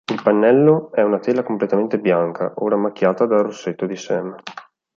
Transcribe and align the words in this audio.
Il 0.11 0.19
pannello 0.19 0.91
è 0.91 1.03
una 1.03 1.19
tela 1.19 1.43
completamente 1.43 1.99
bianca, 1.99 2.53
ora 2.55 2.75
macchiata 2.75 3.27
dal 3.27 3.43
rossetto 3.43 3.85
di 3.85 3.95
Sam. 3.95 4.35